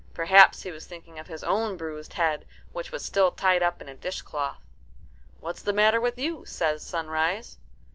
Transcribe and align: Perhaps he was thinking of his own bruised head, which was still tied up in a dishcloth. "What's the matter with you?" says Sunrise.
Perhaps 0.15 0.63
he 0.63 0.71
was 0.71 0.87
thinking 0.87 1.19
of 1.19 1.27
his 1.27 1.43
own 1.43 1.77
bruised 1.77 2.13
head, 2.13 2.47
which 2.73 2.91
was 2.91 3.05
still 3.05 3.29
tied 3.29 3.61
up 3.61 3.83
in 3.83 3.87
a 3.87 3.93
dishcloth. 3.93 4.57
"What's 5.39 5.61
the 5.61 5.73
matter 5.73 6.01
with 6.01 6.17
you?" 6.17 6.43
says 6.43 6.81
Sunrise. 6.81 7.59